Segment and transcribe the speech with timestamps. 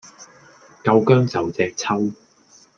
[0.83, 2.11] 夠薑就隻揪